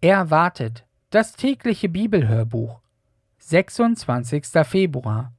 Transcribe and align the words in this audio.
Erwartet 0.00 0.86
das 1.10 1.32
tägliche 1.32 1.88
Bibelhörbuch 1.88 2.78
26. 3.38 4.46
Februar 4.62 5.32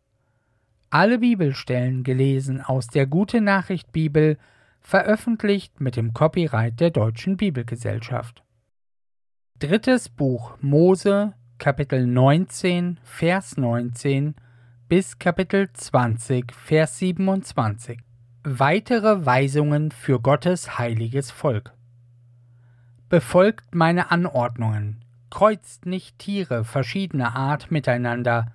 Alle 0.90 1.20
Bibelstellen 1.20 2.04
gelesen 2.04 2.60
aus 2.60 2.88
der 2.88 3.08
Gute 3.08 3.40
Nachricht 3.40 3.94
Bibel 3.94 4.38
veröffentlicht 4.82 5.80
mit 5.80 5.96
dem 5.96 6.14
Copyright 6.14 6.78
der 6.78 6.90
Deutschen 6.90 7.38
Bibelgesellschaft. 7.38 8.44
Drittes 9.60 10.10
Buch 10.10 10.58
Mose 10.60 11.36
Kapitel 11.58 12.06
19 12.06 13.00
Vers 13.02 13.56
19 13.56 14.36
bis 14.90 15.18
Kapitel 15.20 15.72
20 15.72 16.54
Vers 16.54 17.00
27 17.00 17.98
Weitere 18.44 19.26
Weisungen 19.26 19.92
für 19.92 20.20
Gottes 20.20 20.78
heiliges 20.78 21.32
Volk 21.32 21.74
Befolgt 23.10 23.74
meine 23.74 24.12
Anordnungen, 24.12 25.04
kreuzt 25.32 25.88
nicht 25.88 26.20
Tiere 26.20 26.64
verschiedener 26.64 27.36
Art 27.36 27.72
miteinander, 27.72 28.52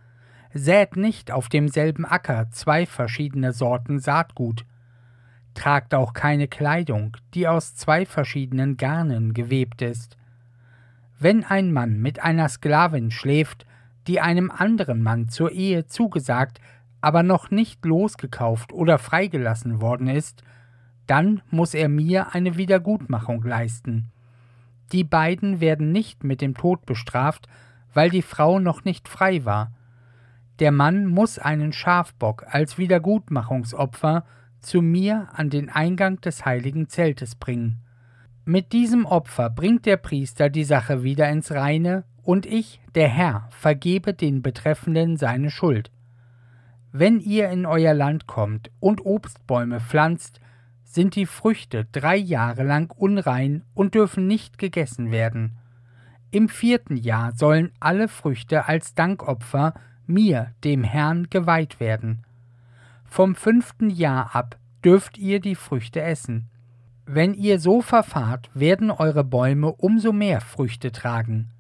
sät 0.53 0.97
nicht 0.97 1.33
auf 1.33 1.49
demselben 1.49 2.05
Acker 2.05 2.49
zwei 2.53 2.87
verschiedene 2.87 3.53
Sorten 3.53 3.99
Saatgut, 3.99 4.65
tragt 5.55 5.93
auch 5.93 6.13
keine 6.13 6.47
Kleidung, 6.47 7.17
die 7.35 7.49
aus 7.49 7.75
zwei 7.75 8.07
verschiedenen 8.07 8.77
Garnen 8.77 9.35
gewebt 9.35 9.83
ist. 9.83 10.17
Wenn 11.19 11.43
ein 11.43 11.73
Mann 11.73 12.01
mit 12.01 12.23
einer 12.23 12.49
Sklavin 12.49 13.11
schläft, 13.11 13.67
die 14.07 14.21
einem 14.21 14.53
anderen 14.53 15.03
Mann 15.03 15.29
zur 15.29 15.51
Ehe 15.51 15.87
zugesagt, 15.87 16.61
aber 17.01 17.25
noch 17.25 17.51
nicht 17.51 17.85
losgekauft 17.85 18.73
oder 18.73 18.99
freigelassen 18.99 19.81
worden 19.81 20.07
ist, 20.07 20.45
dann 21.09 21.43
muss 21.51 21.75
er 21.75 21.89
mir 21.89 22.35
eine 22.37 22.57
Wiedergutmachung 22.57 23.43
leisten. 23.43 24.13
Die 24.95 25.03
beiden 25.03 25.61
werden 25.61 25.91
nicht 25.91 26.23
mit 26.23 26.41
dem 26.41 26.55
Tod 26.55 26.87
bestraft, 26.87 27.49
weil 27.93 28.11
die 28.11 28.23
Frau 28.23 28.61
noch 28.61 28.85
nicht 28.85 29.09
frei 29.09 29.45
war. 29.45 29.73
Der 30.61 30.71
Mann 30.71 31.07
muss 31.07 31.41
einen 31.41 31.73
Schafbock 31.73 32.45
als 32.49 32.79
Wiedergutmachungsopfer 32.79 34.25
zu 34.61 34.83
mir 34.83 35.31
an 35.33 35.51
den 35.51 35.69
Eingang 35.69 36.21
des 36.21 36.45
heiligen 36.45 36.89
Zeltes 36.89 37.35
bringen. 37.35 37.81
Mit 38.45 38.73
diesem 38.73 39.05
Opfer 39.05 39.51
bringt 39.51 39.85
der 39.85 39.97
Priester 39.97 40.49
die 40.49 40.63
Sache 40.63 41.03
wieder 41.03 41.29
ins 41.29 41.51
Reine, 41.51 42.05
und 42.23 42.47
ich, 42.47 42.81
der 42.95 43.09
Herr, 43.09 43.49
vergebe 43.51 44.15
den 44.15 44.43
Betreffenden 44.43 45.17
seine 45.17 45.51
Schuld. 45.51 45.91
Wenn 46.93 47.19
ihr 47.19 47.51
in 47.51 47.67
euer 47.67 47.95
Land 47.95 48.29
kommt 48.29 48.71
und 48.79 49.05
Obstbäume 49.05 49.81
pflanzt, 49.81 50.41
sind 50.95 51.17
die 51.17 51.27
Früchte 51.27 51.87
drei 51.91 52.15
Jahre 52.15 52.63
lang 52.63 52.95
unrein 52.97 53.65
und 53.75 53.97
dürfen 53.97 54.29
nicht 54.29 54.59
gegessen 54.59 55.11
werden. 55.11 55.57
Im 56.31 56.49
vierten 56.49 56.97
Jahr 56.97 57.33
sollen 57.33 57.73
alle 57.81 58.07
Früchte 58.07 58.67
als 58.67 58.95
Dankopfer 58.95 59.75
mir, 60.07 60.53
dem 60.63 60.85
Herrn, 60.85 61.29
geweiht 61.31 61.81
werden. 61.81 62.25
Vom 63.05 63.35
fünften 63.35 63.91
Jahr 63.91 64.37
ab 64.37 64.57
dürft 64.85 65.19
ihr 65.19 65.41
die 65.41 65.57
Früchte 65.57 66.01
essen. 66.01 66.49
Wenn 67.07 67.35
ihr 67.35 67.59
so 67.59 67.83
verfahrt, 67.83 68.49
werden 68.55 68.93
eure 68.93 69.25
Bäume 69.25 69.73
umso 69.73 70.13
mehr 70.13 70.41
Früchte 70.41 70.93
tragen. 70.93 71.51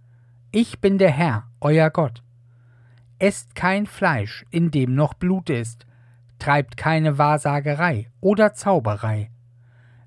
Ich 0.52 0.80
bin 0.80 0.96
der 0.96 1.10
Herr, 1.10 1.48
euer 1.60 1.90
Gott. 1.90 2.22
Esst 3.18 3.56
kein 3.56 3.86
Fleisch, 3.86 4.46
in 4.50 4.70
dem 4.70 4.94
noch 4.94 5.14
Blut 5.14 5.50
ist, 5.50 5.86
treibt 6.38 6.76
keine 6.76 7.18
Wahrsagerei 7.18 8.10
oder 8.20 8.54
Zauberei. 8.54 9.30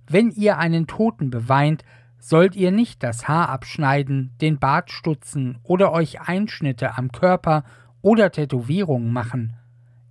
Wenn 0.08 0.31
ihr 0.31 0.58
einen 0.58 0.88
Toten 0.88 1.30
beweint, 1.30 1.83
sollt 2.20 2.56
ihr 2.56 2.72
nicht 2.72 3.03
das 3.03 3.28
Haar 3.28 3.50
abschneiden, 3.50 4.33
den 4.42 4.59
Bart 4.59 4.92
stutzen 4.92 5.59
oder 5.64 5.92
euch 5.92 6.22
Einschnitte 6.22 6.98
am 6.98 7.11
Körper 7.11 7.64
oder 8.02 8.31
Tätowierungen 8.31 9.11
machen. 9.11 9.55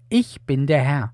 Ich 0.08 0.42
bin 0.42 0.66
der 0.66 0.82
Herr. 0.82 1.12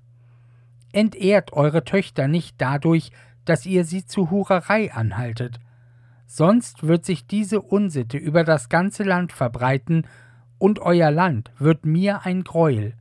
Entehrt 0.91 1.53
eure 1.53 1.83
Töchter 1.83 2.27
nicht 2.27 2.55
dadurch, 2.59 3.11
dass 3.45 3.65
ihr 3.65 3.83
sie 3.83 4.05
zu 4.05 4.29
Hurerei 4.29 4.93
anhaltet. 4.93 5.59
Sonst 6.27 6.83
wird 6.83 7.05
sich 7.05 7.27
diese 7.27 7.61
Unsitte 7.61 8.17
über 8.17 8.43
das 8.43 8.69
ganze 8.69 9.03
Land 9.03 9.33
verbreiten, 9.33 10.07
und 10.59 10.79
euer 10.79 11.11
Land 11.11 11.51
wird 11.59 11.85
mir 11.85 12.25
ein 12.25 12.45
Greuel 12.45 12.95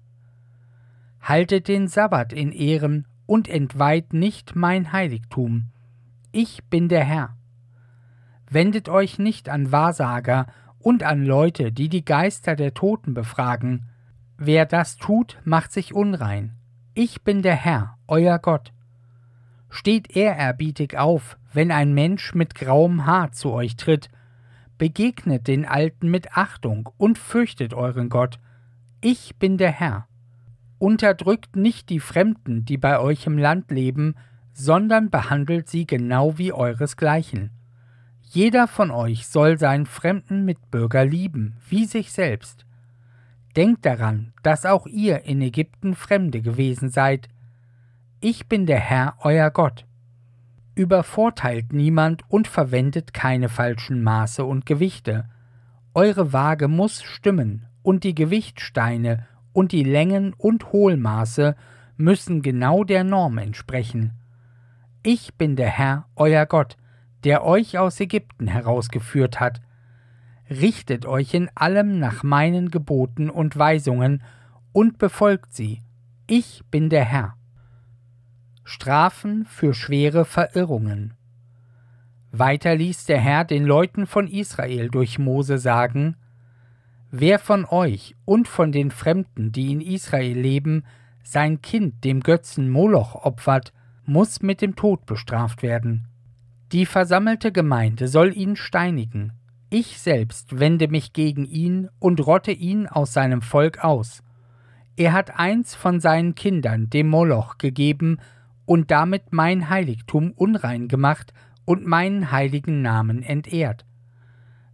haltet 1.22 1.68
den 1.68 1.88
Sabbat 1.88 2.32
in 2.32 2.52
Ehren 2.52 3.06
und 3.26 3.48
entweiht 3.48 4.12
nicht 4.12 4.56
mein 4.56 4.92
Heiligtum. 4.92 5.68
Ich 6.32 6.64
bin 6.64 6.88
der 6.88 7.04
Herr. 7.04 7.36
Wendet 8.50 8.88
euch 8.88 9.18
nicht 9.18 9.48
an 9.48 9.72
Wahrsager 9.72 10.46
und 10.78 11.04
an 11.04 11.24
Leute, 11.24 11.72
die 11.72 11.88
die 11.88 12.04
Geister 12.04 12.56
der 12.56 12.74
Toten 12.74 13.14
befragen. 13.14 13.88
Wer 14.36 14.66
das 14.66 14.96
tut, 14.96 15.38
macht 15.44 15.72
sich 15.72 15.94
unrein. 15.94 16.56
Ich 16.94 17.22
bin 17.22 17.40
der 17.40 17.54
Herr, 17.54 17.96
euer 18.08 18.38
Gott. 18.38 18.72
Steht 19.70 20.14
ehrerbietig 20.14 20.98
auf, 20.98 21.38
wenn 21.52 21.70
ein 21.70 21.94
Mensch 21.94 22.34
mit 22.34 22.54
grauem 22.54 23.06
Haar 23.06 23.32
zu 23.32 23.52
euch 23.52 23.76
tritt. 23.76 24.10
Begegnet 24.76 25.46
den 25.48 25.64
Alten 25.64 26.10
mit 26.10 26.36
Achtung 26.36 26.90
und 26.98 27.16
fürchtet 27.16 27.72
euren 27.72 28.08
Gott. 28.08 28.40
Ich 29.00 29.36
bin 29.36 29.56
der 29.56 29.70
Herr. 29.70 30.08
Unterdrückt 30.82 31.54
nicht 31.54 31.90
die 31.90 32.00
Fremden, 32.00 32.64
die 32.64 32.76
bei 32.76 32.98
euch 32.98 33.28
im 33.28 33.38
Land 33.38 33.70
leben, 33.70 34.16
sondern 34.52 35.10
behandelt 35.10 35.68
sie 35.68 35.86
genau 35.86 36.38
wie 36.38 36.52
euresgleichen. 36.52 37.52
Jeder 38.20 38.66
von 38.66 38.90
euch 38.90 39.28
soll 39.28 39.60
seinen 39.60 39.86
fremden 39.86 40.44
Mitbürger 40.44 41.04
lieben, 41.04 41.54
wie 41.68 41.84
sich 41.84 42.10
selbst. 42.10 42.66
Denkt 43.54 43.86
daran, 43.86 44.32
dass 44.42 44.66
auch 44.66 44.88
ihr 44.88 45.22
in 45.22 45.40
Ägypten 45.40 45.94
Fremde 45.94 46.42
gewesen 46.42 46.88
seid. 46.88 47.28
Ich 48.18 48.48
bin 48.48 48.66
der 48.66 48.80
Herr, 48.80 49.14
euer 49.20 49.52
Gott. 49.52 49.86
Übervorteilt 50.74 51.72
niemand 51.72 52.24
und 52.26 52.48
verwendet 52.48 53.14
keine 53.14 53.48
falschen 53.48 54.02
Maße 54.02 54.44
und 54.44 54.66
Gewichte. 54.66 55.28
Eure 55.94 56.32
Waage 56.32 56.66
muss 56.66 57.04
stimmen, 57.04 57.66
und 57.84 58.02
die 58.02 58.16
Gewichtsteine 58.16 59.28
und 59.52 59.72
die 59.72 59.84
Längen 59.84 60.32
und 60.34 60.72
Hohlmaße 60.72 61.56
müssen 61.96 62.42
genau 62.42 62.84
der 62.84 63.04
Norm 63.04 63.38
entsprechen. 63.38 64.12
Ich 65.02 65.34
bin 65.34 65.56
der 65.56 65.68
Herr, 65.68 66.06
euer 66.16 66.46
Gott, 66.46 66.76
der 67.24 67.44
euch 67.44 67.78
aus 67.78 68.00
Ägypten 68.00 68.46
herausgeführt 68.46 69.40
hat. 69.40 69.60
Richtet 70.48 71.06
euch 71.06 71.34
in 71.34 71.50
allem 71.54 71.98
nach 71.98 72.22
meinen 72.22 72.70
Geboten 72.70 73.30
und 73.30 73.56
Weisungen 73.56 74.22
und 74.72 74.98
befolgt 74.98 75.54
sie. 75.54 75.80
Ich 76.26 76.62
bin 76.70 76.88
der 76.88 77.04
Herr. 77.04 77.34
Strafen 78.64 79.44
für 79.44 79.74
schwere 79.74 80.24
Verirrungen. 80.24 81.14
Weiter 82.30 82.74
ließ 82.74 83.04
der 83.04 83.20
Herr 83.20 83.44
den 83.44 83.64
Leuten 83.64 84.06
von 84.06 84.26
Israel 84.26 84.88
durch 84.88 85.18
Mose 85.18 85.58
sagen, 85.58 86.16
Wer 87.14 87.38
von 87.38 87.66
euch 87.66 88.16
und 88.24 88.48
von 88.48 88.72
den 88.72 88.90
Fremden, 88.90 89.52
die 89.52 89.70
in 89.70 89.82
Israel 89.82 90.32
leben, 90.32 90.84
sein 91.22 91.60
Kind 91.60 92.04
dem 92.04 92.20
Götzen 92.20 92.70
Moloch 92.70 93.14
opfert, 93.14 93.74
muss 94.06 94.40
mit 94.40 94.62
dem 94.62 94.76
Tod 94.76 95.04
bestraft 95.04 95.62
werden. 95.62 96.08
Die 96.72 96.86
versammelte 96.86 97.52
Gemeinde 97.52 98.08
soll 98.08 98.34
ihn 98.34 98.56
steinigen. 98.56 99.34
Ich 99.68 100.00
selbst 100.00 100.58
wende 100.58 100.88
mich 100.88 101.12
gegen 101.12 101.44
ihn 101.44 101.90
und 101.98 102.26
rotte 102.26 102.50
ihn 102.50 102.86
aus 102.86 103.12
seinem 103.12 103.42
Volk 103.42 103.84
aus. 103.84 104.22
Er 104.96 105.12
hat 105.12 105.38
eins 105.38 105.74
von 105.74 106.00
seinen 106.00 106.34
Kindern 106.34 106.88
dem 106.88 107.10
Moloch 107.10 107.58
gegeben 107.58 108.20
und 108.64 108.90
damit 108.90 109.34
mein 109.34 109.68
Heiligtum 109.68 110.32
unrein 110.32 110.88
gemacht 110.88 111.34
und 111.66 111.86
meinen 111.86 112.32
heiligen 112.32 112.80
Namen 112.80 113.22
entehrt. 113.22 113.84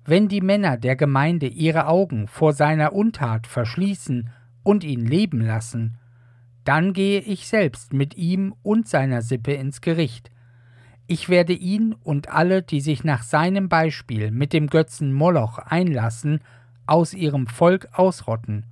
Wenn 0.08 0.28
die 0.28 0.40
Männer 0.40 0.78
der 0.78 0.96
Gemeinde 0.96 1.46
ihre 1.46 1.86
Augen 1.86 2.28
vor 2.28 2.54
seiner 2.54 2.94
Untat 2.94 3.46
verschließen 3.46 4.30
und 4.62 4.82
ihn 4.82 5.04
leben 5.04 5.42
lassen, 5.42 5.98
dann 6.64 6.94
gehe 6.94 7.20
ich 7.20 7.46
selbst 7.46 7.92
mit 7.92 8.16
ihm 8.16 8.54
und 8.62 8.88
seiner 8.88 9.20
Sippe 9.20 9.52
ins 9.52 9.82
Gericht. 9.82 10.30
Ich 11.08 11.28
werde 11.28 11.52
ihn 11.52 11.92
und 11.92 12.30
alle, 12.30 12.62
die 12.62 12.80
sich 12.80 13.04
nach 13.04 13.22
seinem 13.22 13.68
Beispiel 13.68 14.30
mit 14.30 14.54
dem 14.54 14.68
Götzen 14.68 15.12
Moloch 15.12 15.58
einlassen, 15.58 16.40
aus 16.86 17.12
ihrem 17.12 17.46
Volk 17.46 17.88
ausrotten. 17.92 18.64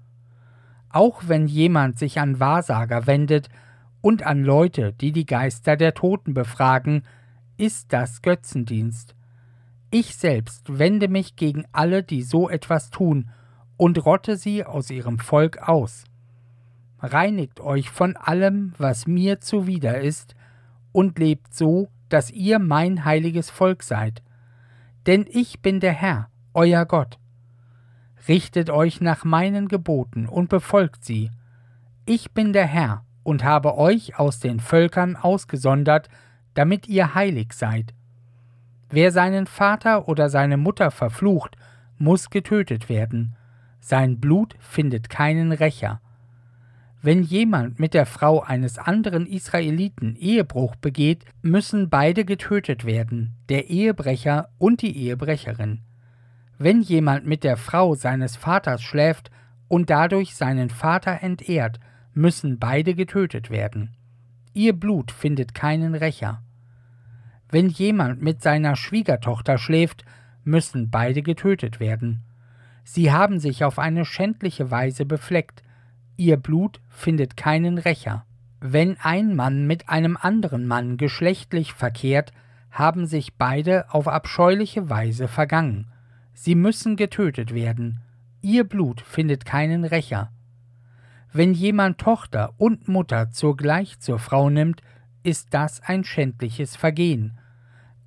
Auch 0.88 1.24
wenn 1.26 1.48
jemand 1.48 1.98
sich 1.98 2.18
an 2.18 2.40
Wahrsager 2.40 3.06
wendet 3.06 3.50
und 4.00 4.22
an 4.22 4.42
Leute, 4.42 4.94
die 4.94 5.12
die 5.12 5.26
Geister 5.26 5.76
der 5.76 5.92
Toten 5.92 6.32
befragen, 6.32 7.02
ist 7.58 7.92
das 7.92 8.22
Götzendienst. 8.22 9.15
Ich 9.90 10.16
selbst 10.16 10.78
wende 10.78 11.08
mich 11.08 11.36
gegen 11.36 11.64
alle, 11.72 12.02
die 12.02 12.22
so 12.22 12.48
etwas 12.48 12.90
tun, 12.90 13.30
und 13.76 14.04
rotte 14.04 14.36
sie 14.36 14.64
aus 14.64 14.90
ihrem 14.90 15.18
Volk 15.18 15.58
aus. 15.58 16.04
Reinigt 16.98 17.60
euch 17.60 17.90
von 17.90 18.16
allem, 18.16 18.72
was 18.78 19.06
mir 19.06 19.40
zuwider 19.40 20.00
ist, 20.00 20.34
und 20.92 21.18
lebt 21.18 21.54
so, 21.54 21.88
dass 22.08 22.30
ihr 22.30 22.58
mein 22.58 23.04
heiliges 23.04 23.50
Volk 23.50 23.82
seid. 23.82 24.22
Denn 25.06 25.26
ich 25.28 25.60
bin 25.60 25.80
der 25.80 25.92
Herr, 25.92 26.30
euer 26.54 26.86
Gott. 26.86 27.18
Richtet 28.28 28.70
euch 28.70 29.00
nach 29.00 29.24
meinen 29.24 29.68
Geboten 29.68 30.26
und 30.26 30.48
befolgt 30.48 31.04
sie. 31.04 31.30
Ich 32.06 32.32
bin 32.32 32.52
der 32.52 32.66
Herr 32.66 33.04
und 33.22 33.44
habe 33.44 33.76
euch 33.76 34.18
aus 34.18 34.40
den 34.40 34.58
Völkern 34.58 35.16
ausgesondert, 35.16 36.08
damit 36.54 36.88
ihr 36.88 37.14
heilig 37.14 37.52
seid. 37.52 37.92
Wer 38.90 39.10
seinen 39.10 39.46
Vater 39.46 40.08
oder 40.08 40.28
seine 40.28 40.56
Mutter 40.56 40.90
verflucht, 40.90 41.56
muss 41.98 42.30
getötet 42.30 42.88
werden. 42.88 43.36
Sein 43.80 44.20
Blut 44.20 44.54
findet 44.60 45.10
keinen 45.10 45.52
Rächer. 45.52 46.00
Wenn 47.02 47.22
jemand 47.22 47.78
mit 47.78 47.94
der 47.94 48.06
Frau 48.06 48.42
eines 48.42 48.78
anderen 48.78 49.26
Israeliten 49.26 50.16
Ehebruch 50.16 50.76
begeht, 50.76 51.24
müssen 51.42 51.88
beide 51.88 52.24
getötet 52.24 52.84
werden, 52.84 53.34
der 53.48 53.70
Ehebrecher 53.70 54.48
und 54.58 54.82
die 54.82 54.96
Ehebrecherin. 54.96 55.82
Wenn 56.58 56.80
jemand 56.80 57.26
mit 57.26 57.44
der 57.44 57.56
Frau 57.56 57.94
seines 57.94 58.36
Vaters 58.36 58.82
schläft 58.82 59.30
und 59.68 59.90
dadurch 59.90 60.34
seinen 60.34 60.70
Vater 60.70 61.22
entehrt, 61.22 61.78
müssen 62.14 62.58
beide 62.58 62.94
getötet 62.94 63.50
werden. 63.50 63.94
Ihr 64.54 64.72
Blut 64.72 65.12
findet 65.12 65.54
keinen 65.54 65.94
Rächer. 65.94 66.42
Wenn 67.50 67.68
jemand 67.68 68.22
mit 68.22 68.42
seiner 68.42 68.76
Schwiegertochter 68.76 69.58
schläft, 69.58 70.04
müssen 70.44 70.90
beide 70.90 71.22
getötet 71.22 71.80
werden. 71.80 72.22
Sie 72.84 73.12
haben 73.12 73.40
sich 73.40 73.64
auf 73.64 73.78
eine 73.78 74.04
schändliche 74.04 74.70
Weise 74.70 75.04
befleckt, 75.04 75.62
ihr 76.16 76.36
Blut 76.36 76.80
findet 76.88 77.36
keinen 77.36 77.78
Rächer. 77.78 78.24
Wenn 78.60 78.96
ein 79.00 79.34
Mann 79.34 79.66
mit 79.66 79.88
einem 79.88 80.16
anderen 80.16 80.66
Mann 80.66 80.96
geschlechtlich 80.96 81.72
verkehrt, 81.72 82.32
haben 82.70 83.06
sich 83.06 83.34
beide 83.34 83.92
auf 83.92 84.08
abscheuliche 84.08 84.88
Weise 84.88 85.28
vergangen. 85.28 85.88
Sie 86.32 86.54
müssen 86.54 86.96
getötet 86.96 87.54
werden. 87.54 88.00
Ihr 88.42 88.64
Blut 88.64 89.00
findet 89.00 89.44
keinen 89.44 89.84
Rächer. 89.84 90.30
Wenn 91.32 91.52
jemand 91.52 91.98
Tochter 91.98 92.54
und 92.56 92.88
Mutter 92.88 93.30
zugleich 93.30 93.98
zur 93.98 94.18
Frau 94.18 94.48
nimmt, 94.48 94.80
ist 95.26 95.48
das 95.52 95.80
ein 95.80 96.04
schändliches 96.04 96.76
Vergehen. 96.76 97.36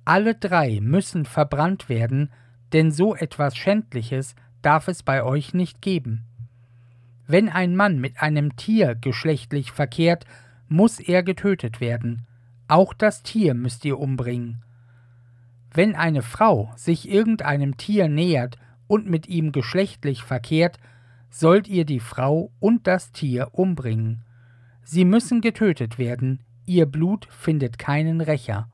Alle 0.06 0.34
drei 0.34 0.80
müssen 0.80 1.26
verbrannt 1.26 1.90
werden, 1.90 2.30
denn 2.72 2.90
so 2.90 3.14
etwas 3.14 3.56
Schändliches 3.56 4.34
darf 4.62 4.88
es 4.88 5.02
bei 5.02 5.22
euch 5.22 5.52
nicht 5.52 5.82
geben. 5.82 6.24
Wenn 7.26 7.50
ein 7.50 7.76
Mann 7.76 8.00
mit 8.00 8.22
einem 8.22 8.56
Tier 8.56 8.94
geschlechtlich 8.94 9.70
verkehrt, 9.70 10.24
muss 10.68 10.98
er 10.98 11.22
getötet 11.22 11.80
werden. 11.80 12.26
Auch 12.68 12.94
das 12.94 13.22
Tier 13.22 13.52
müsst 13.52 13.84
ihr 13.84 13.98
umbringen. 13.98 14.62
Wenn 15.72 15.94
eine 15.94 16.22
Frau 16.22 16.72
sich 16.74 17.08
irgendeinem 17.08 17.76
Tier 17.76 18.08
nähert 18.08 18.56
und 18.88 19.08
mit 19.08 19.28
ihm 19.28 19.52
geschlechtlich 19.52 20.22
verkehrt, 20.22 20.78
sollt 21.28 21.68
ihr 21.68 21.84
die 21.84 22.00
Frau 22.00 22.50
und 22.60 22.86
das 22.86 23.12
Tier 23.12 23.48
umbringen. 23.52 24.24
Sie 24.82 25.04
müssen 25.04 25.40
getötet 25.40 25.98
werden, 25.98 26.40
ihr 26.70 26.86
Blut 26.86 27.26
findet 27.32 27.80
keinen 27.80 28.20
Rächer. 28.20 28.68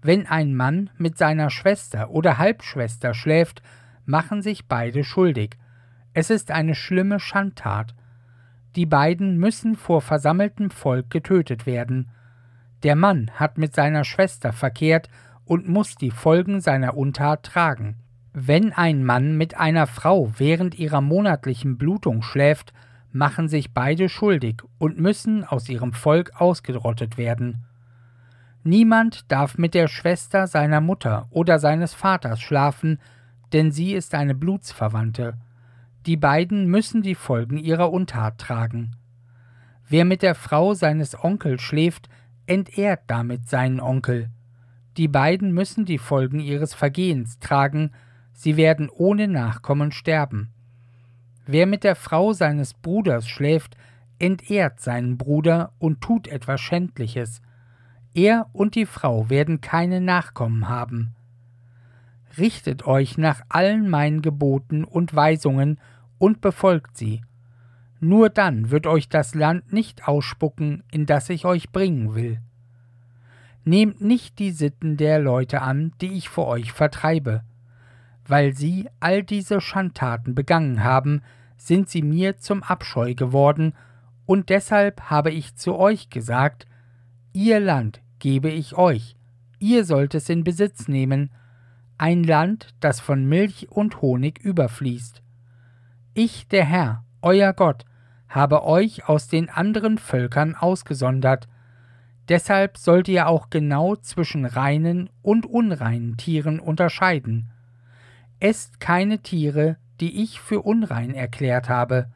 Wenn 0.00 0.28
ein 0.28 0.54
Mann 0.54 0.90
mit 0.96 1.18
seiner 1.18 1.50
Schwester 1.50 2.10
oder 2.10 2.38
Halbschwester 2.38 3.14
schläft, 3.14 3.62
machen 4.04 4.42
sich 4.42 4.68
beide 4.68 5.02
schuldig. 5.02 5.56
Es 6.12 6.30
ist 6.30 6.52
eine 6.52 6.76
schlimme 6.76 7.18
Schandtat. 7.18 7.96
Die 8.76 8.86
beiden 8.86 9.38
müssen 9.38 9.74
vor 9.74 10.02
versammeltem 10.02 10.70
Volk 10.70 11.10
getötet 11.10 11.66
werden. 11.66 12.10
Der 12.84 12.94
Mann 12.94 13.28
hat 13.34 13.58
mit 13.58 13.74
seiner 13.74 14.04
Schwester 14.04 14.52
verkehrt 14.52 15.08
und 15.44 15.68
muss 15.68 15.96
die 15.96 16.12
Folgen 16.12 16.60
seiner 16.60 16.96
Untat 16.96 17.42
tragen. 17.42 17.96
Wenn 18.32 18.72
ein 18.72 19.04
Mann 19.04 19.36
mit 19.36 19.56
einer 19.56 19.88
Frau 19.88 20.30
während 20.38 20.78
ihrer 20.78 21.00
monatlichen 21.00 21.76
Blutung 21.76 22.22
schläft, 22.22 22.72
machen 23.14 23.46
sich 23.46 23.72
beide 23.72 24.08
schuldig 24.08 24.62
und 24.78 24.98
müssen 24.98 25.44
aus 25.44 25.68
ihrem 25.68 25.92
Volk 25.92 26.40
ausgerottet 26.40 27.16
werden. 27.16 27.64
Niemand 28.64 29.30
darf 29.30 29.56
mit 29.56 29.74
der 29.74 29.86
Schwester 29.86 30.48
seiner 30.48 30.80
Mutter 30.80 31.28
oder 31.30 31.60
seines 31.60 31.94
Vaters 31.94 32.40
schlafen, 32.40 32.98
denn 33.52 33.70
sie 33.70 33.92
ist 33.92 34.14
eine 34.14 34.34
Blutsverwandte. 34.34 35.34
Die 36.06 36.16
beiden 36.16 36.66
müssen 36.66 37.02
die 37.02 37.14
Folgen 37.14 37.56
ihrer 37.56 37.92
Untat 37.92 38.38
tragen. 38.38 38.96
Wer 39.88 40.04
mit 40.04 40.22
der 40.22 40.34
Frau 40.34 40.74
seines 40.74 41.16
Onkels 41.22 41.62
schläft, 41.62 42.08
entehrt 42.46 43.02
damit 43.06 43.48
seinen 43.48 43.80
Onkel. 43.80 44.30
Die 44.96 45.08
beiden 45.08 45.52
müssen 45.52 45.84
die 45.84 45.98
Folgen 45.98 46.40
ihres 46.40 46.74
Vergehens 46.74 47.38
tragen, 47.38 47.92
sie 48.32 48.56
werden 48.56 48.88
ohne 48.88 49.28
Nachkommen 49.28 49.92
sterben. 49.92 50.53
Wer 51.46 51.66
mit 51.66 51.84
der 51.84 51.96
Frau 51.96 52.32
seines 52.32 52.74
Bruders 52.74 53.28
schläft, 53.28 53.76
entehrt 54.18 54.80
seinen 54.80 55.18
Bruder 55.18 55.72
und 55.78 56.00
tut 56.00 56.28
etwas 56.28 56.60
Schändliches. 56.60 57.42
Er 58.14 58.46
und 58.52 58.74
die 58.74 58.86
Frau 58.86 59.28
werden 59.28 59.60
keine 59.60 60.00
Nachkommen 60.00 60.68
haben. 60.68 61.14
Richtet 62.38 62.86
euch 62.86 63.18
nach 63.18 63.42
allen 63.48 63.88
meinen 63.88 64.22
Geboten 64.22 64.84
und 64.84 65.14
Weisungen 65.14 65.78
und 66.18 66.40
befolgt 66.40 66.96
sie. 66.96 67.22
Nur 68.00 68.30
dann 68.30 68.70
wird 68.70 68.86
euch 68.86 69.08
das 69.08 69.34
Land 69.34 69.72
nicht 69.72 70.08
ausspucken, 70.08 70.82
in 70.90 71.06
das 71.06 71.28
ich 71.28 71.44
euch 71.44 71.70
bringen 71.70 72.14
will. 72.14 72.40
Nehmt 73.64 74.00
nicht 74.00 74.38
die 74.38 74.50
Sitten 74.50 74.96
der 74.96 75.18
Leute 75.18 75.62
an, 75.62 75.92
die 76.00 76.12
ich 76.12 76.28
vor 76.28 76.46
euch 76.48 76.72
vertreibe, 76.72 77.42
weil 78.26 78.54
sie 78.54 78.88
all 79.00 79.22
diese 79.22 79.60
Schandtaten 79.60 80.34
begangen 80.34 80.82
haben, 80.82 81.22
sind 81.56 81.88
sie 81.88 82.02
mir 82.02 82.38
zum 82.38 82.62
Abscheu 82.62 83.14
geworden, 83.14 83.74
und 84.26 84.48
deshalb 84.48 85.10
habe 85.10 85.30
ich 85.30 85.56
zu 85.56 85.76
euch 85.76 86.08
gesagt, 86.08 86.66
ihr 87.32 87.60
Land 87.60 88.00
gebe 88.18 88.48
ich 88.48 88.74
euch, 88.74 89.16
ihr 89.58 89.84
sollt 89.84 90.14
es 90.14 90.28
in 90.28 90.44
Besitz 90.44 90.88
nehmen, 90.88 91.30
ein 91.98 92.24
Land, 92.24 92.74
das 92.80 93.00
von 93.00 93.26
Milch 93.26 93.70
und 93.70 94.00
Honig 94.00 94.38
überfließt. 94.38 95.22
Ich, 96.14 96.48
der 96.48 96.64
Herr, 96.64 97.04
euer 97.22 97.52
Gott, 97.52 97.84
habe 98.28 98.64
euch 98.64 99.08
aus 99.08 99.28
den 99.28 99.48
anderen 99.48 99.98
Völkern 99.98 100.54
ausgesondert, 100.54 101.48
deshalb 102.28 102.78
sollt 102.78 103.08
ihr 103.08 103.28
auch 103.28 103.50
genau 103.50 103.94
zwischen 103.96 104.44
reinen 104.44 105.10
und 105.22 105.46
unreinen 105.46 106.16
Tieren 106.16 106.60
unterscheiden. 106.60 107.50
Esst 108.44 108.78
keine 108.78 109.20
Tiere, 109.20 109.78
die 110.00 110.22
ich 110.22 110.38
für 110.38 110.60
unrein 110.60 111.14
erklärt 111.14 111.70
habe, 111.70 112.10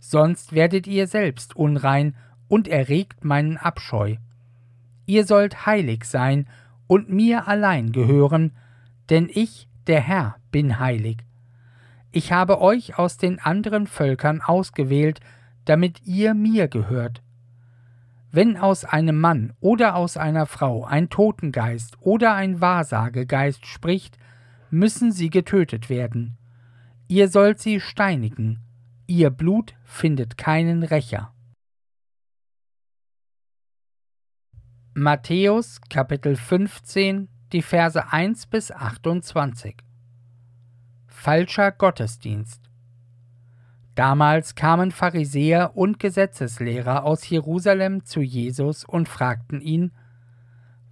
sonst 0.00 0.52
werdet 0.52 0.86
ihr 0.86 1.06
selbst 1.06 1.56
unrein 1.56 2.14
und 2.46 2.68
erregt 2.68 3.24
meinen 3.24 3.56
Abscheu. 3.56 4.16
Ihr 5.06 5.24
sollt 5.24 5.64
heilig 5.64 6.04
sein 6.04 6.46
und 6.88 7.08
mir 7.08 7.48
allein 7.48 7.90
gehören, 7.90 8.52
denn 9.08 9.30
ich, 9.32 9.66
der 9.86 10.00
Herr, 10.00 10.36
bin 10.50 10.78
heilig. 10.78 11.24
Ich 12.10 12.32
habe 12.32 12.60
euch 12.60 12.98
aus 12.98 13.16
den 13.16 13.38
anderen 13.38 13.86
Völkern 13.86 14.42
ausgewählt, 14.42 15.20
damit 15.64 16.02
ihr 16.04 16.34
mir 16.34 16.68
gehört. 16.68 17.22
Wenn 18.30 18.58
aus 18.58 18.84
einem 18.84 19.18
Mann 19.18 19.54
oder 19.60 19.96
aus 19.96 20.18
einer 20.18 20.44
Frau 20.44 20.84
ein 20.84 21.08
Totengeist 21.08 21.96
oder 21.98 22.34
ein 22.34 22.60
Wahrsagegeist 22.60 23.64
spricht, 23.64 24.18
müssen 24.72 25.12
sie 25.12 25.28
getötet 25.28 25.90
werden. 25.90 26.38
Ihr 27.06 27.28
sollt 27.28 27.58
sie 27.58 27.78
steinigen, 27.78 28.60
ihr 29.06 29.28
Blut 29.28 29.74
findet 29.84 30.38
keinen 30.38 30.82
Rächer. 30.82 31.34
Matthäus 34.94 35.78
Kapitel 35.90 36.36
15, 36.36 37.28
die 37.52 37.60
Verse 37.60 38.10
1 38.12 38.46
bis 38.46 38.72
28 38.72 39.76
Falscher 41.06 41.70
Gottesdienst 41.70 42.70
Damals 43.94 44.54
kamen 44.54 44.90
Pharisäer 44.90 45.76
und 45.76 45.98
Gesetzeslehrer 45.98 47.04
aus 47.04 47.28
Jerusalem 47.28 48.06
zu 48.06 48.22
Jesus 48.22 48.86
und 48.86 49.06
fragten 49.06 49.60
ihn, 49.60 49.92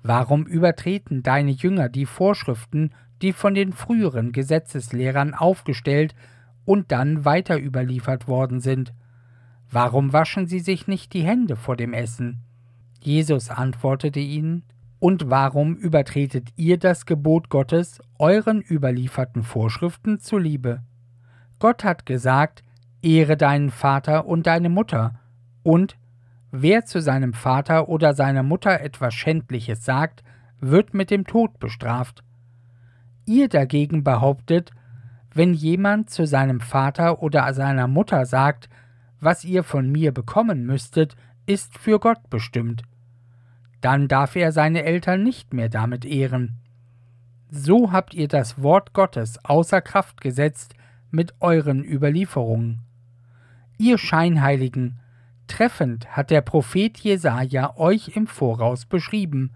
Warum 0.03 0.47
übertreten 0.47 1.23
deine 1.23 1.53
Jünger 1.53 1.89
die 1.89 2.05
Vorschriften 2.05 2.93
die 3.23 3.33
von 3.33 3.55
den 3.55 3.73
früheren 3.73 4.33
Gesetzeslehrern 4.33 5.35
aufgestellt 5.35 6.15
und 6.65 6.93
dann 6.93 7.25
weiter 7.25 7.61
überliefert 7.61 8.29
worden 8.29 8.61
sind. 8.61 8.93
Warum 9.71 10.13
waschen 10.13 10.47
sie 10.47 10.61
sich 10.61 10.87
nicht 10.87 11.13
die 11.13 11.23
Hände 11.23 11.57
vor 11.57 11.77
dem 11.77 11.93
Essen? 11.93 12.41
Jesus 13.01 13.51
antwortete 13.51 14.21
ihnen, 14.21 14.65
Und 14.99 15.31
warum 15.31 15.77
übertretet 15.77 16.51
ihr 16.57 16.79
das 16.79 17.07
Gebot 17.07 17.49
Gottes 17.49 18.01
euren 18.19 18.61
überlieferten 18.61 19.43
Vorschriften 19.43 20.19
zuliebe? 20.19 20.83
Gott 21.59 21.85
hat 21.85 22.05
gesagt, 22.05 22.63
Ehre 23.03 23.37
deinen 23.37 23.71
Vater 23.71 24.27
und 24.27 24.47
deine 24.47 24.69
Mutter, 24.69 25.21
und 25.63 25.97
wer 26.51 26.85
zu 26.85 27.01
seinem 27.01 27.33
Vater 27.33 27.89
oder 27.89 28.15
seiner 28.15 28.43
Mutter 28.43 28.81
etwas 28.81 29.15
Schändliches 29.15 29.85
sagt, 29.85 30.23
wird 30.61 30.95
mit 30.95 31.11
dem 31.11 31.27
Tod 31.27 31.59
bestraft. 31.59 32.23
Ihr 33.27 33.49
dagegen 33.49 34.05
behauptet, 34.05 34.71
wenn 35.33 35.55
jemand 35.55 36.11
zu 36.11 36.27
seinem 36.27 36.61
Vater 36.61 37.23
oder 37.23 37.53
seiner 37.55 37.87
Mutter 37.87 38.27
sagt, 38.27 38.69
was 39.21 39.45
ihr 39.45 39.63
von 39.63 39.91
mir 39.91 40.13
bekommen 40.13 40.65
müsstet, 40.65 41.15
ist 41.47 41.79
für 41.79 41.99
Gott 41.99 42.31
bestimmt. 42.31 42.83
Dann 43.81 44.09
darf 44.09 44.37
er 44.37 44.53
seine 44.53 44.85
Eltern 44.85 45.23
nicht 45.23 45.55
mehr 45.55 45.69
damit 45.69 46.05
ehren. 46.05 46.59
So 47.49 47.93
habt 47.93 48.15
ihr 48.15 48.29
das 48.29 48.63
Wort 48.63 48.93
Gottes 48.93 49.45
außer 49.45 49.81
Kraft 49.81 50.21
gesetzt 50.21 50.75
mit 51.11 51.35
euren 51.41 51.85
Überlieferungen. 51.85 52.81
Ihr 53.79 53.99
Scheinheiligen, 53.99 55.01
treffend 55.47 56.17
hat 56.17 56.31
der 56.31 56.43
Prophet 56.43 56.99
Jesaja 56.99 57.77
euch 57.77 58.15
im 58.15 58.27
Voraus 58.27 58.87
beschrieben. 58.87 59.53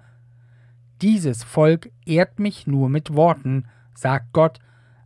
Dieses 1.02 1.42
Volk 1.42 1.90
ehrt 2.06 2.38
mich 2.38 2.66
nur 2.66 2.88
mit 2.88 3.14
Worten, 3.14 3.66
sagt 3.94 4.32
Gott, 4.32 4.58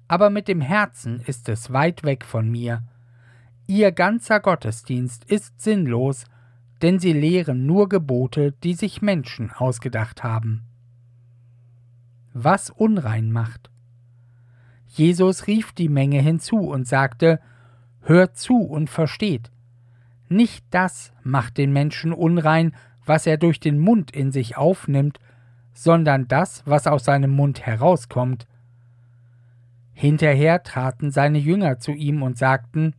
aber 0.06 0.30
mit 0.30 0.48
dem 0.48 0.60
Herzen 0.60 1.20
ist 1.20 1.48
es 1.48 1.72
weit 1.72 2.02
weg 2.04 2.24
von 2.24 2.50
mir. 2.50 2.82
Ihr 3.66 3.92
ganzer 3.92 4.40
Gottesdienst 4.40 5.24
ist 5.24 5.60
sinnlos, 5.60 6.24
denn 6.80 6.98
sie 6.98 7.12
lehren 7.12 7.66
nur 7.66 7.88
Gebote, 7.88 8.52
die 8.64 8.74
sich 8.74 9.02
Menschen 9.02 9.50
ausgedacht 9.50 10.22
haben. 10.22 10.64
Was 12.32 12.70
unrein 12.70 13.30
macht. 13.32 13.70
Jesus 14.86 15.46
rief 15.46 15.72
die 15.72 15.88
Menge 15.88 16.20
hinzu 16.20 16.56
und 16.56 16.86
sagte, 16.86 17.40
Hört 18.00 18.38
zu 18.38 18.62
und 18.62 18.88
versteht. 18.88 19.50
Nicht 20.28 20.64
das 20.70 21.12
macht 21.22 21.58
den 21.58 21.72
Menschen 21.72 22.12
unrein, 22.12 22.74
was 23.04 23.26
er 23.26 23.36
durch 23.36 23.60
den 23.60 23.78
Mund 23.78 24.10
in 24.10 24.32
sich 24.32 24.56
aufnimmt, 24.56 25.18
sondern 25.80 26.26
das, 26.26 26.64
was 26.66 26.88
aus 26.88 27.04
seinem 27.04 27.30
Mund 27.30 27.64
herauskommt. 27.64 28.48
Hinterher 29.92 30.64
traten 30.64 31.12
seine 31.12 31.38
Jünger 31.38 31.78
zu 31.78 31.92
ihm 31.92 32.22
und 32.22 32.36
sagten, 32.36 32.96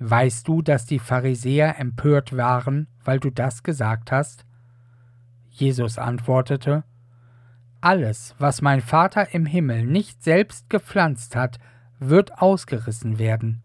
Weißt 0.00 0.48
du, 0.48 0.60
dass 0.60 0.86
die 0.86 0.98
Pharisäer 0.98 1.78
empört 1.78 2.36
waren, 2.36 2.88
weil 3.04 3.20
du 3.20 3.30
das 3.30 3.62
gesagt 3.62 4.10
hast? 4.10 4.44
Jesus 5.50 5.96
antwortete, 5.96 6.82
Alles, 7.80 8.34
was 8.40 8.60
mein 8.60 8.80
Vater 8.80 9.32
im 9.32 9.46
Himmel 9.46 9.86
nicht 9.86 10.20
selbst 10.20 10.68
gepflanzt 10.68 11.36
hat, 11.36 11.60
wird 12.00 12.42
ausgerissen 12.42 13.20
werden. 13.20 13.62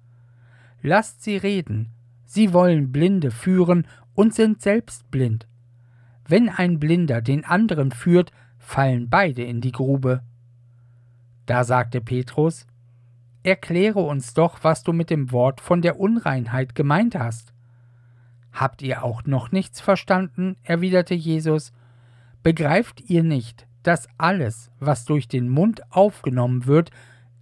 Lasst 0.83 1.23
sie 1.23 1.37
reden, 1.37 1.89
sie 2.25 2.53
wollen 2.53 2.91
Blinde 2.91 3.31
führen 3.31 3.87
und 4.13 4.35
sind 4.35 4.61
selbst 4.61 5.09
blind. 5.09 5.47
Wenn 6.29 6.47
ein 6.47 6.77
Blinder 6.77 7.23
den 7.23 7.43
anderen 7.43 7.91
führt, 7.91 8.31
fallen 8.59 9.09
beide 9.09 9.43
in 9.43 9.61
die 9.61 9.71
Grube. 9.71 10.21
Da 11.47 11.63
sagte 11.63 12.01
Petrus, 12.01 12.67
Erkläre 13.41 14.01
uns 14.01 14.35
doch, 14.35 14.59
was 14.61 14.83
du 14.83 14.93
mit 14.93 15.09
dem 15.09 15.31
Wort 15.31 15.59
von 15.59 15.81
der 15.81 15.99
Unreinheit 15.99 16.75
gemeint 16.75 17.15
hast. 17.15 17.51
Habt 18.51 18.83
ihr 18.83 19.03
auch 19.03 19.23
noch 19.23 19.51
nichts 19.51 19.81
verstanden? 19.81 20.55
erwiderte 20.61 21.15
Jesus. 21.15 21.71
Begreift 22.43 23.09
ihr 23.09 23.23
nicht, 23.23 23.65
dass 23.81 24.07
alles, 24.19 24.69
was 24.79 25.05
durch 25.05 25.27
den 25.27 25.49
Mund 25.49 25.81
aufgenommen 25.91 26.67
wird, 26.67 26.91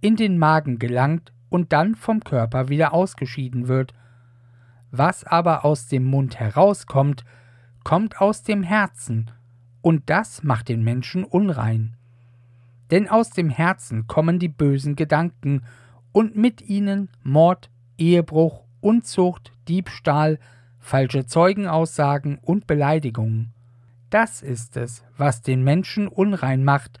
in 0.00 0.16
den 0.16 0.38
Magen 0.38 0.78
gelangt 0.78 1.32
und 1.50 1.74
dann 1.74 1.94
vom 1.94 2.20
Körper 2.20 2.70
wieder 2.70 2.94
ausgeschieden 2.94 3.68
wird? 3.68 3.92
Was 4.90 5.24
aber 5.24 5.66
aus 5.66 5.88
dem 5.88 6.04
Mund 6.04 6.40
herauskommt, 6.40 7.26
kommt 7.88 8.20
aus 8.20 8.42
dem 8.42 8.62
Herzen, 8.62 9.30
und 9.80 10.10
das 10.10 10.42
macht 10.42 10.68
den 10.68 10.84
Menschen 10.84 11.24
unrein. 11.24 11.96
Denn 12.90 13.08
aus 13.08 13.30
dem 13.30 13.48
Herzen 13.48 14.06
kommen 14.06 14.38
die 14.38 14.50
bösen 14.50 14.94
Gedanken, 14.94 15.62
und 16.12 16.36
mit 16.36 16.60
ihnen 16.60 17.08
Mord, 17.22 17.70
Ehebruch, 17.96 18.66
Unzucht, 18.82 19.54
Diebstahl, 19.68 20.38
falsche 20.78 21.24
Zeugenaussagen 21.24 22.36
und 22.36 22.66
Beleidigungen. 22.66 23.54
Das 24.10 24.42
ist 24.42 24.76
es, 24.76 25.02
was 25.16 25.40
den 25.40 25.64
Menschen 25.64 26.08
unrein 26.08 26.64
macht, 26.64 27.00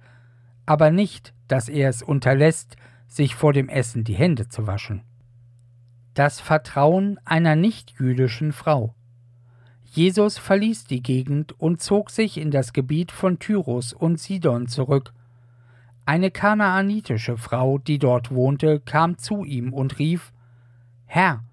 aber 0.64 0.90
nicht, 0.90 1.34
dass 1.48 1.68
er 1.68 1.90
es 1.90 2.02
unterlässt, 2.02 2.76
sich 3.06 3.34
vor 3.34 3.52
dem 3.52 3.68
Essen 3.68 4.04
die 4.04 4.16
Hände 4.16 4.48
zu 4.48 4.66
waschen. 4.66 5.02
Das 6.14 6.40
Vertrauen 6.40 7.20
einer 7.26 7.56
nichtjüdischen 7.56 8.54
Frau. 8.54 8.94
Jesus 9.90 10.38
verließ 10.38 10.84
die 10.84 11.02
Gegend 11.02 11.58
und 11.58 11.80
zog 11.80 12.10
sich 12.10 12.38
in 12.38 12.50
das 12.50 12.72
Gebiet 12.72 13.10
von 13.10 13.38
Tyrus 13.38 13.92
und 13.92 14.20
Sidon 14.20 14.68
zurück, 14.68 15.12
eine 16.04 16.30
kanaanitische 16.30 17.36
Frau, 17.36 17.78
die 17.78 17.98
dort 17.98 18.30
wohnte, 18.30 18.80
kam 18.80 19.18
zu 19.18 19.44
ihm 19.44 19.72
und 19.72 19.98
rief 19.98 20.32
Herr, 21.04 21.44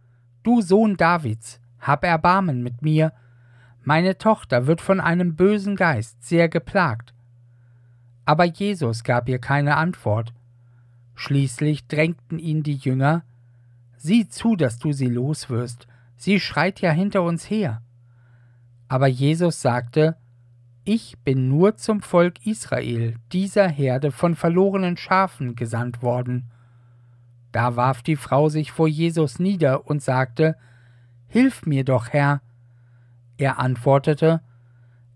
du 0.44 0.62
Sohn 0.62 0.96
Davids, 0.96 1.60
hab 1.80 2.04
Erbarmen 2.04 2.63
mit 2.63 2.82
mir, 2.82 3.13
meine 3.84 4.18
Tochter 4.18 4.65
wird 4.65 4.82
von 4.82 5.00
einem 5.00 5.36
bösen 5.36 5.75
Geist 5.75 6.24
sehr 6.24 6.50
geplagt. 6.50 7.13
Aber 8.25 8.46
Jesus 8.46 9.04
gab 9.04 9.30
ihr 9.30 9.39
keine 9.39 9.77
Antwort. 9.77 10.34
Schließlich 11.15 11.88
drängten 11.88 12.39
ihn 12.39 12.63
die 12.63 12.75
Jünger 12.75 13.24
Sieh 14.06 14.27
zu, 14.27 14.56
dass 14.56 14.77
du 14.77 14.92
sie 14.92 15.08
loswirst, 15.08 15.88
sie 16.15 16.39
schreit 16.39 16.80
ja 16.80 16.92
hinter 16.92 17.24
uns 17.24 17.50
her. 17.50 17.82
Aber 18.88 19.08
Jesus 19.08 19.62
sagte 19.62 20.15
ich 20.88 21.18
bin 21.24 21.50
nur 21.50 21.77
zum 21.77 22.04
Volk 22.04 22.46
Israel, 22.46 23.15
dieser 23.34 23.68
Herde 23.68 24.12
von 24.12 24.36
verlorenen 24.36 24.98
Schafen, 24.98 25.56
gesandt 25.56 26.04
worden. 26.04 26.51
Da 27.51 27.75
warf 27.75 28.04
die 28.04 28.15
Frau 28.15 28.50
sich 28.50 28.72
vor 28.72 28.88
Jesus 28.88 29.39
nieder 29.39 29.88
und 29.88 30.04
sagte, 30.04 30.56
Hilf 31.25 31.65
mir 31.65 31.84
doch, 31.84 32.10
Herr. 32.10 32.42
Er 33.38 33.58
antwortete, 33.58 34.42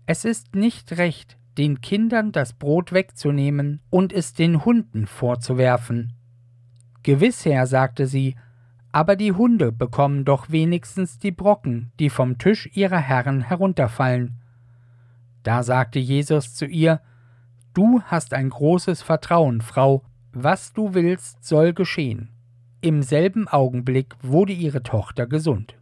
Es 0.06 0.24
ist 0.24 0.56
nicht 0.56 0.98
recht, 0.98 1.38
den 1.56 1.80
Kindern 1.80 2.32
das 2.32 2.52
Brot 2.52 2.90
wegzunehmen 2.90 3.80
und 3.90 4.12
es 4.12 4.34
den 4.34 4.64
Hunden 4.64 5.06
vorzuwerfen. 5.06 6.14
Gewiss, 7.04 7.44
Herr, 7.44 7.68
sagte 7.68 8.08
sie, 8.08 8.34
aber 8.92 9.16
die 9.16 9.32
Hunde 9.32 9.72
bekommen 9.72 10.24
doch 10.24 10.50
wenigstens 10.50 11.18
die 11.18 11.30
Brocken, 11.30 11.92
die 11.98 12.10
vom 12.10 12.38
Tisch 12.38 12.68
ihrer 12.74 12.98
Herren 12.98 13.42
herunterfallen. 13.42 14.40
Da 15.42 15.62
sagte 15.62 15.98
Jesus 15.98 16.54
zu 16.54 16.66
ihr, 16.66 17.00
Du 17.72 18.02
hast 18.02 18.34
ein 18.34 18.50
großes 18.50 19.02
Vertrauen, 19.02 19.60
Frau, 19.60 20.02
was 20.32 20.72
du 20.72 20.94
willst, 20.94 21.44
soll 21.44 21.72
geschehen. 21.72 22.30
Im 22.80 23.02
selben 23.02 23.46
Augenblick 23.46 24.16
wurde 24.22 24.52
ihre 24.52 24.82
Tochter 24.82 25.26
gesund. 25.26 25.76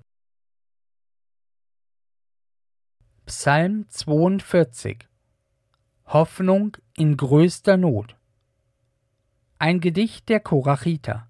Psalm 3.25 3.87
42 3.89 5.07
Hoffnung 6.07 6.77
in 6.97 7.17
größter 7.17 7.77
Not 7.77 8.17
Ein 9.59 9.81
Gedicht 9.81 10.29
der 10.29 10.41
Korachiter 10.41 11.28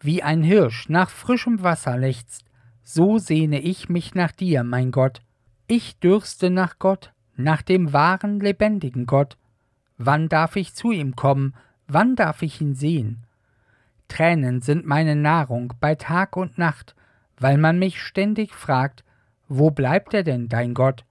Wie 0.00 0.22
ein 0.22 0.42
Hirsch 0.42 0.88
nach 0.88 1.10
frischem 1.10 1.62
Wasser 1.62 1.96
lechzt, 1.96 2.44
so 2.84 3.18
sehne 3.18 3.60
ich 3.60 3.88
mich 3.88 4.14
nach 4.14 4.32
dir, 4.32 4.62
mein 4.62 4.92
Gott, 4.92 5.20
ich 5.66 5.98
dürste 5.98 6.50
nach 6.50 6.78
Gott, 6.78 7.12
nach 7.36 7.62
dem 7.62 7.92
wahren, 7.92 8.40
lebendigen 8.40 9.06
Gott. 9.06 9.36
Wann 9.96 10.28
darf 10.28 10.56
ich 10.56 10.74
zu 10.74 10.92
ihm 10.92 11.16
kommen? 11.16 11.54
Wann 11.86 12.16
darf 12.16 12.42
ich 12.42 12.60
ihn 12.60 12.74
sehen? 12.74 13.26
Tränen 14.08 14.62
sind 14.62 14.86
meine 14.86 15.16
Nahrung 15.16 15.74
bei 15.80 15.94
Tag 15.94 16.36
und 16.36 16.58
Nacht, 16.58 16.94
weil 17.38 17.58
man 17.58 17.78
mich 17.78 18.00
ständig 18.00 18.54
fragt, 18.54 19.04
wo 19.48 19.70
bleibt 19.70 20.14
er 20.14 20.22
denn, 20.22 20.48
dein 20.48 20.74
Gott? 20.74 21.04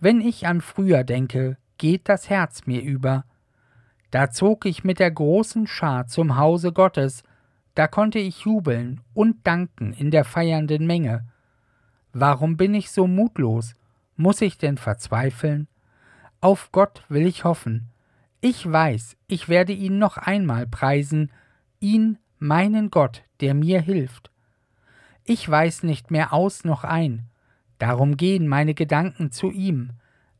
Wenn 0.00 0.20
ich 0.20 0.46
an 0.46 0.60
früher 0.60 1.04
denke, 1.04 1.58
geht 1.78 2.08
das 2.08 2.30
Herz 2.30 2.66
mir 2.66 2.82
über. 2.82 3.24
Da 4.10 4.30
zog 4.30 4.64
ich 4.66 4.82
mit 4.82 4.98
der 4.98 5.10
großen 5.10 5.66
Schar 5.66 6.06
zum 6.06 6.36
Hause 6.36 6.72
Gottes, 6.72 7.22
da 7.74 7.86
konnte 7.86 8.18
ich 8.18 8.40
jubeln 8.40 9.00
und 9.14 9.46
danken 9.46 9.92
in 9.92 10.10
der 10.10 10.24
feiernden 10.24 10.86
Menge. 10.86 11.26
Warum 12.12 12.56
bin 12.56 12.74
ich 12.74 12.90
so 12.90 13.06
mutlos? 13.06 13.74
Muss 14.16 14.40
ich 14.40 14.58
denn 14.58 14.76
verzweifeln? 14.76 15.68
Auf 16.40 16.72
Gott 16.72 17.04
will 17.08 17.26
ich 17.26 17.44
hoffen. 17.44 17.88
Ich 18.40 18.70
weiß, 18.70 19.16
ich 19.26 19.48
werde 19.48 19.72
ihn 19.72 19.98
noch 19.98 20.16
einmal 20.16 20.66
preisen, 20.66 21.30
ihn, 21.78 22.18
meinen 22.38 22.90
Gott, 22.90 23.22
der 23.40 23.54
mir 23.54 23.80
hilft. 23.80 24.30
Ich 25.24 25.48
weiß 25.48 25.82
nicht 25.82 26.10
mehr 26.10 26.32
aus 26.32 26.64
noch 26.64 26.82
ein, 26.82 27.28
darum 27.78 28.16
gehen 28.16 28.48
meine 28.48 28.74
Gedanken 28.74 29.30
zu 29.30 29.50
ihm, 29.50 29.90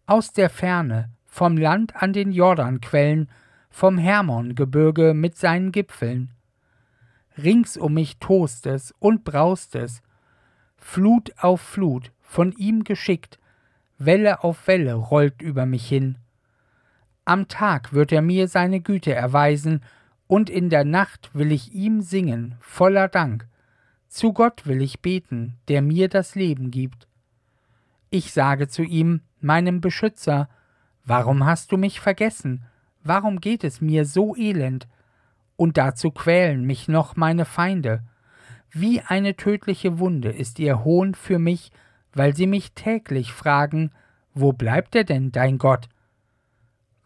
aus 0.06 0.32
der 0.32 0.50
Ferne, 0.50 1.10
vom 1.26 1.56
Land 1.56 1.94
an 1.94 2.12
den 2.12 2.32
Jordanquellen, 2.32 3.30
vom 3.68 3.98
Hermongebirge 3.98 5.14
mit 5.14 5.36
seinen 5.36 5.70
Gipfeln. 5.70 6.34
Rings 7.42 7.76
um 7.76 7.94
mich 7.94 8.18
tost 8.18 8.66
es 8.66 8.94
und 8.98 9.24
braust 9.24 9.74
es, 9.74 10.02
Flut 10.76 11.32
auf 11.38 11.60
Flut, 11.60 12.12
von 12.20 12.52
ihm 12.52 12.84
geschickt, 12.84 13.38
Welle 13.98 14.42
auf 14.44 14.66
Welle 14.66 14.94
rollt 14.94 15.42
über 15.42 15.66
mich 15.66 15.86
hin. 15.86 16.16
Am 17.24 17.48
Tag 17.48 17.92
wird 17.92 18.12
er 18.12 18.22
mir 18.22 18.48
seine 18.48 18.80
Güte 18.80 19.14
erweisen 19.14 19.82
und 20.26 20.48
in 20.48 20.70
der 20.70 20.84
Nacht 20.84 21.30
will 21.34 21.52
ich 21.52 21.72
ihm 21.74 22.00
singen, 22.00 22.56
voller 22.60 23.08
Dank. 23.08 23.46
Zu 24.08 24.32
Gott 24.32 24.66
will 24.66 24.80
ich 24.82 25.00
beten, 25.00 25.56
der 25.68 25.82
mir 25.82 26.08
das 26.08 26.34
Leben 26.34 26.70
gibt. 26.70 27.06
Ich 28.08 28.32
sage 28.32 28.68
zu 28.68 28.82
ihm, 28.82 29.20
meinem 29.40 29.80
Beschützer, 29.80 30.48
Warum 31.04 31.44
hast 31.44 31.72
du 31.72 31.76
mich 31.76 32.00
vergessen? 32.00 32.62
Warum 33.02 33.40
geht 33.40 33.64
es 33.64 33.80
mir 33.80 34.04
so 34.04 34.36
elend? 34.36 34.86
Und 35.60 35.76
dazu 35.76 36.10
quälen 36.10 36.64
mich 36.64 36.88
noch 36.88 37.16
meine 37.16 37.44
Feinde. 37.44 38.02
Wie 38.70 39.02
eine 39.02 39.36
tödliche 39.36 39.98
Wunde 39.98 40.30
ist 40.30 40.58
ihr 40.58 40.84
Hohn 40.84 41.14
für 41.14 41.38
mich, 41.38 41.70
weil 42.14 42.34
sie 42.34 42.46
mich 42.46 42.72
täglich 42.72 43.34
fragen, 43.34 43.92
wo 44.32 44.54
bleibt 44.54 44.94
er 44.94 45.04
denn, 45.04 45.32
dein 45.32 45.58
Gott? 45.58 45.90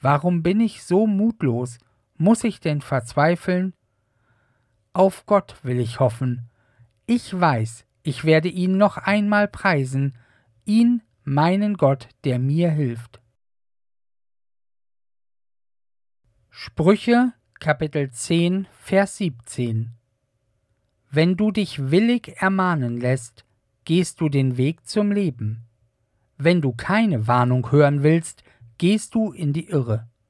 Warum 0.00 0.44
bin 0.44 0.60
ich 0.60 0.84
so 0.84 1.04
mutlos? 1.08 1.78
Muss 2.16 2.44
ich 2.44 2.60
denn 2.60 2.80
verzweifeln? 2.80 3.74
Auf 4.92 5.26
Gott 5.26 5.56
will 5.64 5.80
ich 5.80 5.98
hoffen. 5.98 6.48
Ich 7.06 7.34
weiß, 7.34 7.84
ich 8.04 8.24
werde 8.24 8.50
ihn 8.50 8.76
noch 8.76 8.98
einmal 8.98 9.48
preisen, 9.48 10.16
ihn, 10.64 11.02
meinen 11.24 11.76
Gott, 11.76 12.06
der 12.22 12.38
mir 12.38 12.70
hilft. 12.70 13.20
Sprüche 16.50 17.32
Kapitel 17.64 18.10
10 18.10 18.68
Vers 18.78 19.16
17 19.16 19.94
Wenn 21.10 21.38
du 21.38 21.50
dich 21.50 21.90
willig 21.90 22.34
ermahnen 22.36 23.00
lässt, 23.00 23.46
gehst 23.86 24.20
du 24.20 24.28
den 24.28 24.58
Weg 24.58 24.86
zum 24.86 25.10
Leben. 25.10 25.64
Wenn 26.36 26.60
du 26.60 26.72
keine 26.72 27.26
Warnung 27.26 27.72
hören 27.72 28.02
willst, 28.02 28.44
gehst 28.76 29.14
du 29.14 29.32
in 29.32 29.54
die 29.54 29.66
Irre. 29.70 30.10